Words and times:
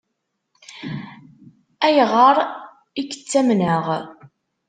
Ayɣer 1.85 2.37
i 3.01 3.03
k-ttamneɣ? 3.09 3.85